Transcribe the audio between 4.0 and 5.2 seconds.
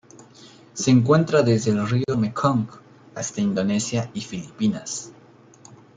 y Filipinas.